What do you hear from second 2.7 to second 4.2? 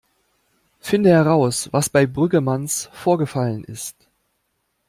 vorgefallen ist.